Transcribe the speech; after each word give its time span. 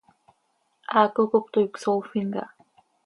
Haaco 0.93 1.21
cop 1.31 1.45
toii 1.53 1.71
cösoofin 1.73 2.29
caha. 2.33 2.51